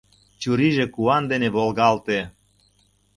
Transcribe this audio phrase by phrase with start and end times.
[0.41, 2.19] Чурийже куан дене волгалте.